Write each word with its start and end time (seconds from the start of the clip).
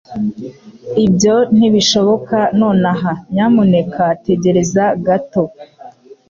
Ibyo 1.05 1.35
ntibishoboka 1.55 2.37
nonaha. 2.59 3.11
Nyamuneka 3.33 4.03
tegereza 4.25 4.83
gato. 5.05 5.43